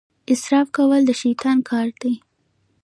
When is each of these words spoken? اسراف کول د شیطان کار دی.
اسراف 0.33 0.67
کول 0.77 1.01
د 1.05 1.11
شیطان 1.21 1.57
کار 1.69 1.87
دی. 2.01 2.13